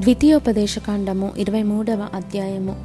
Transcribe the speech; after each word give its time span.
ద్వితీయోపదేశకాండము 0.00 1.30
ఇరవై 1.38 1.62
మూడవ 1.62 2.08
అధ్యాయము. 2.14 2.76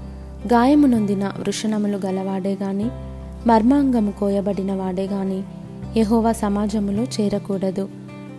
గాయము 0.48 0.88
నొందిన 0.88 1.32
వృషణములు 1.40 2.00
గలవాడే 2.06 2.58
గాని 2.62 2.86
మర్మాంగము 3.48 4.12
కోయబడిన 4.12 4.74
వాడే 4.74 5.08
గాని 5.08 5.44
యహోవా 5.98 6.32
సమాజములో 6.32 7.04
చేరకూడదు. 7.04 7.90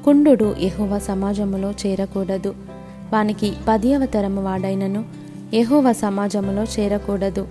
కుండు 0.05 0.55
యహోవా 0.61 0.99
సమాజములో 0.99 1.71
చేరకూడదు. 1.71 2.55
వానికి 3.13 3.53
పదియవ 3.69 4.07
తరము 4.07 4.43
వాడైనను 4.43 5.05
యహోవా 5.55 5.93
సమాజములో 5.93 6.65
చేరకూడదు. 6.65 7.49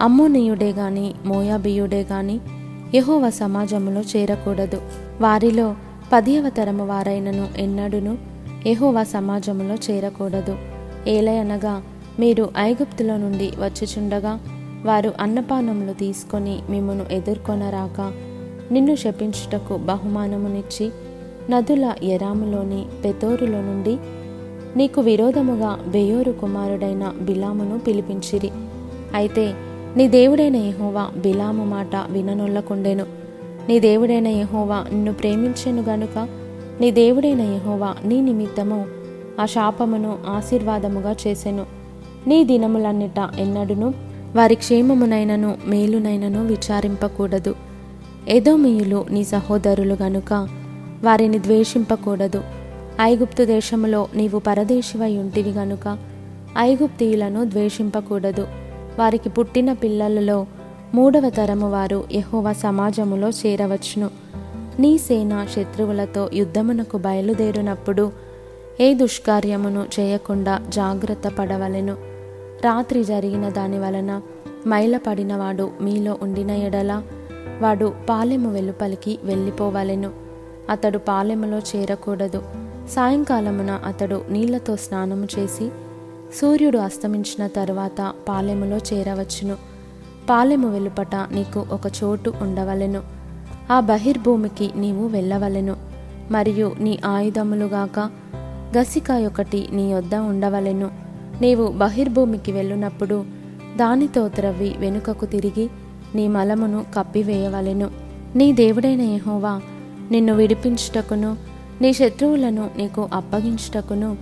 అమ్మోనీయుడే 0.00 0.72
గాని 0.72 1.14
మోయాబియుడే 1.24 2.06
గాని 2.12 2.40
యహోవా 2.94 3.30
సమాజములో 3.30 4.00
చేరకూడదు. 4.00 4.80
వారిలో 5.20 5.74
పదియవ 6.12 6.48
తరము 6.48 6.86
వారైనను 6.86 7.48
ఎన్నడును? 7.56 8.33
యహోవా 8.66 9.02
సమాజములో 9.02 9.74
చేరకూడదు. 9.74 10.56
ఏలయనగా 11.08 11.82
మీరు 12.18 12.50
ఐగుప్తులో 12.58 13.16
నుండి 13.16 13.52
వచ్చుచుండగా 13.58 14.40
వారు 14.84 15.12
అన్నపానములు 15.20 15.92
తీసుకొని 15.92 16.58
మిమ్మను 16.70 17.06
ఎదుర్కొనరాక 17.10 18.12
నిన్ను 18.72 18.96
శపించుటకు 18.96 19.76
బహుమానమునిచ్చి 19.76 20.90
నదుల 21.50 21.92
ఎరాములోని 22.02 22.86
పెతోరులో 23.04 23.60
నుండి 23.60 23.98
నీకు 24.76 25.00
విరోధముగా 25.00 25.78
బెయోరు 25.88 26.32
కుమారుడైన 26.32 27.12
బిలామును 27.20 27.78
పిలిపించిరి. 27.78 28.50
అయితే 29.14 29.54
నీ 29.96 30.08
దేవుడైన 30.08 30.56
యహోవా 30.56 31.10
బిలాము 31.16 31.64
మాట 31.64 31.96
విననొల్లకుండెను. 32.10 33.06
నీ 33.68 33.80
దేవుడైన 33.80 34.26
యహోవా 34.26 34.84
నిన్ను 34.92 35.12
ప్రేమించెను 35.12 35.82
గనుక 35.82 36.28
నీ 36.80 36.90
దేవుడైన 36.90 37.40
యహోవా 37.40 37.94
నీ 38.04 38.20
నిమిత్తము 38.20 38.86
ఆ 39.40 39.46
శాపమును 39.46 40.18
ఆశీర్వాదముగా 40.26 41.16
చేసెను. 41.26 41.66
నీ 42.26 42.44
దినములన్నిట 42.44 43.28
ఎన్నడును 43.38 43.94
వారి 44.36 44.54
క్షేమమునైనను 44.54 45.56
మేలునైనను 45.66 46.46
విచారింపకూడదు. 46.46 47.54
ఏదోమీయులు 48.28 49.06
నీ 49.10 49.24
సహోదరులు 49.24 49.96
గనుక 50.02 50.48
వారిని 51.04 51.38
ద్వేషింపకూడదు. 51.38 52.42
ఐగుప్తు 53.00 53.44
దేశములో 53.44 54.08
నీవు 54.14 54.38
పరదేశివై 54.38 55.16
ఉంటివి 55.16 55.50
గనుక 55.50 55.98
ఐగుప్తీయులను 56.58 57.44
ద్వేషింపకూడదు. 57.44 58.46
వారికి 58.98 59.28
పుట్టిన 59.28 59.72
పిల్లలలో 59.72 60.46
మూడవ 60.94 61.30
తరము 61.30 61.70
వారు 61.70 62.04
యహోవ 62.12 62.52
సమాజములో 62.52 63.30
చేరవచ్చును. 63.30 64.23
నీ 64.78 64.98
సేన 64.98 65.46
శత్రువులతో 65.50 66.30
యుద్ధమునకు 66.34 66.98
బయలుదేరినప్పుడు 66.98 68.12
ఏ 68.80 68.94
దుష్కార్యమును 68.94 69.86
చేయకుండా 70.00 70.60
జాగ్రత్త 70.68 71.28
పడవలెను. 71.28 71.96
రాత్రి 72.64 73.04
జరిగిన 73.04 73.48
దాని 73.48 73.78
వలన 73.78 74.20
మైలపడినవాడు 74.68 75.70
మీలో 75.80 76.18
ఉండిన 76.22 76.50
ఎడల 76.50 77.02
వాడు 77.60 77.94
పాలెము 78.08 78.52
వెలుపలికి 78.52 79.18
వెళ్ళిపోవలెను. 79.24 80.10
అతడు 80.70 80.98
పాలెములో 80.98 81.58
చేరకూడదు. 81.58 82.42
సాయంకాలమున 82.90 83.70
అతడు 83.70 84.24
నీళ్ళతో 84.30 84.76
స్నానము 84.76 85.28
చేసి 85.38 85.70
సూర్యుడు 86.40 86.78
అస్తమించిన 86.78 87.46
తరువాత 87.46 88.12
పాలెములో 88.28 88.76
చేరవచ్చును. 88.76 89.56
పాలెము 90.30 90.68
వెలుపట 90.68 91.14
నీకు 91.14 91.66
ఒక 91.70 91.92
చోటు 92.04 92.32
ఉండవలెను. 92.42 93.23
ఆ 93.70 93.80
బహిర్భూమికి 93.80 94.70
నీవు 94.76 95.06
వెళ్ళవలెను. 95.06 95.76
మరియు 96.30 96.72
నీ 96.80 96.98
ఆయుధములుగాక 97.04 98.10
గసికాయొకటి 98.78 99.68
నీ 99.72 99.94
వద్ద 99.94 100.14
ఉండవలెను. 100.14 100.90
నీవు 101.40 101.68
బహిర్భూమికి 101.68 102.52
వెళ్ళునప్పుడు 102.52 103.24
దానితో 103.76 104.28
త్రవ్వి 104.28 104.74
వెనుకకు 104.78 105.26
తిరిగి 105.26 105.70
నీ 106.14 106.28
మలమును 106.28 106.84
కప్పివేయవలెను. 106.94 107.90
నీ 108.36 108.52
దేవుడైన 108.52 109.00
యహోవా 109.00 109.60
నిన్ను 110.10 110.34
విడిపించుటకును 110.34 111.36
నీ 111.80 111.92
శత్రువులను 111.92 112.70
నీకు 112.76 113.08
అప్పగించుటకును 113.12 114.16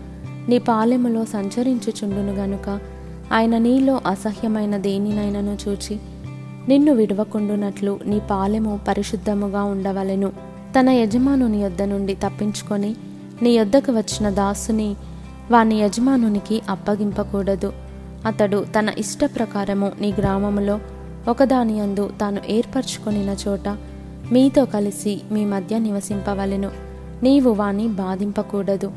నీ 0.48 0.58
పాలెములో 0.58 1.24
సంచరించుచుండును 1.24 2.32
గనుక 2.32 2.80
ఆయన 3.32 3.58
నీలో 3.58 4.00
అసహ్యమైన 4.06 4.76
దేనినైనను 4.76 5.58
చూచి 5.68 6.00
నిన్ను 6.68 6.92
విడవకుండునట్లు 6.92 8.00
నీ 8.06 8.20
పాలెము 8.30 8.80
పరిశుద్ధముగా 8.88 9.64
ఉండవలెను. 9.64 10.32
తన 10.80 10.88
యజమానుని 10.88 11.62
యొద్ద 11.62 11.82
నుండి 11.82 12.14
తప్పించుకొని 12.14 12.96
నీ 13.42 13.50
యొద్దకు 13.50 13.92
వచ్చిన 13.92 14.30
దాసుని 14.30 14.96
వాని 15.50 15.74
యజమానునికి 15.74 16.62
అప్పగింపకూడదు. 16.68 17.72
అతడు 18.26 18.64
తన 18.78 18.92
ఇష్ట 18.98 19.24
ప్రకారము 19.24 19.92
నీ 20.00 20.14
గ్రామములో 20.18 20.78
ఒకదాని 21.28 21.80
అందు 21.80 22.10
తాను 22.20 22.40
ఏర్పరచుకొనిన 22.48 23.36
చోట 23.48 23.68
మీతో 24.32 24.64
కలిసి 24.64 25.20
మీ 25.32 25.44
మధ్య 25.44 25.78
నివసింపవలెను. 25.78 26.70
నీవు 27.22 27.50
వాని 27.50 27.88
బాధింపకూడదు. 27.88 28.92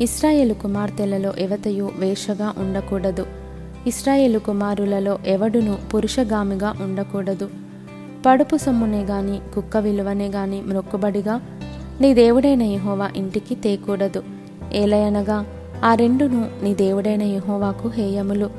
ఇస్రాయేలు 0.00 0.54
కుమార్తెలలో 0.54 1.32
ఎవతయు 1.38 1.90
వేషగా 1.98 2.54
ఉండకూడదు. 2.58 3.26
ఇస్రాయేలు 3.86 4.38
కుమారులలో 4.38 5.18
ఎవడును 5.26 5.78
పురుషగామిగా 5.94 6.74
ఉండకూడదు. 6.84 7.50
పడుపు 8.26 8.56
సొమ్మునే 8.56 9.04
గాని 9.04 9.40
కుక్క 9.54 9.76
విలువనే 9.76 10.28
గాని 10.28 10.60
మ్రొక్కుబడిగా 10.60 11.40
నీ 12.00 12.14
దేవుడైన 12.14 12.62
యహోవా 12.62 13.10
ఇంటికి 13.16 13.54
తేకూడదు. 13.54 14.22
ఏలయనగా 14.72 15.46
ఆ 15.84 15.94
రెండును 15.94 16.50
నీ 16.62 16.74
దేవుడైన 16.74 17.22
యహోవాకు 17.22 17.88
హేయములు. 17.88 18.50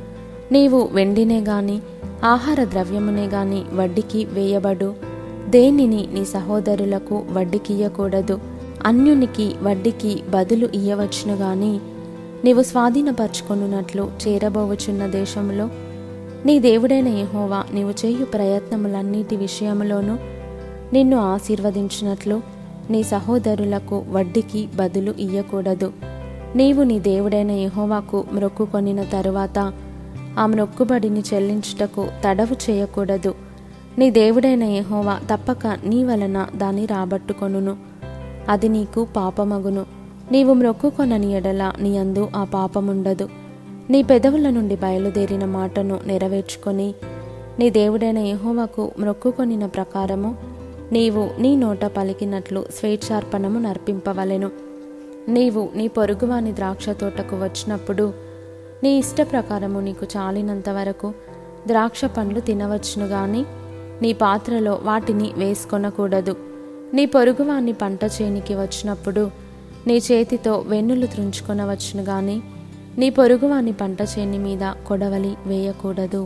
నీవు 0.52 0.90
వెండినే 0.92 1.40
గాని 1.42 1.82
ఆహార 2.24 2.64
ద్రవ్యమునే 2.64 3.26
గాని 3.26 3.64
వడ్డీకి 3.74 4.26
వేయబడు. 4.26 4.94
దేనిని 5.50 6.08
నీ 6.14 6.26
సహోదరులకు 6.26 7.26
వడ్డీకియ్యకూడదు 7.32 8.40
అన్యునికి 8.86 9.56
వడ్డీకి 9.62 10.22
బదులు 10.30 10.70
ఇయ్యవచ్చును 10.74 11.36
గాని 11.36 11.80
నీవు 12.44 12.64
స్వాధీనపరచుకొనున్నట్లు 12.64 14.12
చేరబోవచున్న 14.28 15.08
దేశంలో 15.08 15.70
నీ 16.46 16.60
దేవుడైన 16.60 17.08
యహోవా 17.08 17.64
నీవు 17.74 17.92
చేయు 17.92 18.26
ప్రయత్నములన్నిటి 18.26 19.36
విషయంలోనూ 19.36 20.18
నిన్ను 20.94 21.18
ఆశీర్వదించినట్లు 21.18 22.42
నీ 22.90 23.04
సహోదరులకు 23.04 24.06
వడ్డీకి 24.12 24.68
బదులు 24.76 25.16
ఇయ్యకూడదు. 25.20 25.94
నీవు 26.56 26.84
నీ 26.84 27.00
దేవుడైన 27.00 27.52
యహోవాకు 27.52 28.26
మ్రొక్కుకొనిన 28.32 29.04
తరువాత 29.04 29.74
ఆ 30.40 30.46
మ్రొక్కుబడిని 30.46 31.24
చెల్లించుటకు 31.34 32.08
తడవు 32.26 32.72
చేయకూడదు. 32.72 33.36
నీ 33.98 34.12
దేవుడైన 34.12 34.64
యహోవా 34.64 35.20
తప్పక 35.36 35.68
నీ 35.86 36.04
వలన 36.04 36.48
దాన్ని 36.56 36.86
రాబట్టుకొనును. 36.86 37.78
అది 38.50 38.70
నీకు 38.70 39.08
పాపమగును. 39.16 39.86
నీవు 40.32 40.54
మ్రొక్కుకొనని 40.54 41.32
ఎడల 41.32 41.72
నీ 41.80 41.98
అందు 41.98 42.30
ఆ 42.36 42.44
పాపముండదు. 42.44 43.30
నీ 43.90 44.04
పెదవుల 44.04 44.50
నుండి 44.50 44.76
బయలుదేరిన 44.76 45.46
మాటను 45.46 46.00
నెరవేర్చుకొని 46.06 46.94
నీ 47.60 47.70
దేవుడైన 47.70 48.18
యహోవకు 48.18 48.92
మ్రొక్కుకొనిన 49.00 49.66
ప్రకారము 49.66 50.36
నీవు 50.92 51.30
నీ 51.40 51.56
నోట 51.56 51.86
పలికినట్లు 51.86 52.66
స్వేచ్ఛార్పణము 52.80 53.60
నర్పింపవలెను. 53.60 54.50
నీవు 55.30 55.70
నీ 55.76 55.88
పొరుగువాని 55.88 56.56
ద్రాక్ష 56.56 56.90
తోటకు 56.90 57.36
వచ్చినప్పుడు 57.36 58.14
నీ 58.84 58.98
ఇష్ట 58.98 59.22
ప్రకారము 59.22 59.80
నీకు 59.80 60.06
చాలినంత 60.18 60.70
వరకు 60.70 61.14
ద్రాక్ష 61.68 62.06
పండ్లు 62.06 62.40
తినవచ్చును 62.40 63.06
గాని 63.06 63.46
నీ 64.02 64.14
పాత్రలో 64.14 64.80
వాటిని 64.84 65.32
వేసుకొనకూడదు. 65.38 66.36
నీ 66.94 67.06
పొరుగువాని 67.06 67.74
పంట 67.74 68.00
చేనికి 68.04 68.56
వచ్చినప్పుడు 68.56 69.43
నీ 69.88 69.96
చేతితో 69.98 70.54
వెన్నులు 70.68 71.06
త్రుంచుకొనవచ్చును 71.06 72.04
గాని 72.04 72.42
నీ 72.98 73.10
పొరుగువాని 73.10 73.74
పంట 73.74 74.02
చేని 74.02 74.38
మీద 74.38 74.74
కొడవలి 74.88 75.36
వేయకూడదు. 75.46 76.24